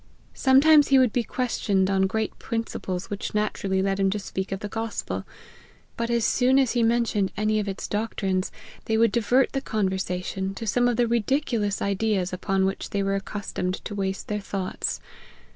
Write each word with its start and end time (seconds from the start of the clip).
Sometimes 0.33 0.87
he 0.87 0.97
would 0.97 1.13
be 1.13 1.21
questioned 1.23 1.87
on 1.87 2.07
great 2.07 2.39
principles 2.39 3.11
which 3.11 3.35
naturally 3.35 3.83
led 3.83 3.99
him 3.99 4.09
to 4.09 4.17
speak 4.17 4.51
of 4.51 4.61
the 4.61 4.67
gospel; 4.67 5.25
but 5.95 6.09
as 6.09 6.25
soon 6.25 6.57
as 6.57 6.71
he 6.71 6.81
mentioned 6.81 7.31
any 7.37 7.59
of 7.59 7.67
its 7.67 7.87
doctrines, 7.87 8.51
they 8.85 8.97
would 8.97 9.11
divert 9.11 9.51
the 9.51 9.61
conversation 9.61 10.55
to 10.55 10.65
some 10.65 10.87
of 10.87 10.97
the 10.97 11.05
ridiculous 11.07 11.83
ideas, 11.83 12.33
upon 12.33 12.65
which 12.65 12.89
they 12.89 13.03
were 13.03 13.13
accustomed 13.13 13.75
to 13.85 13.93
waste 13.93 14.27
their 14.27 14.41
thoughts. 14.41 14.99